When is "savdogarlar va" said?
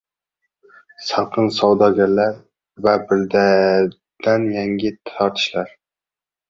1.57-2.95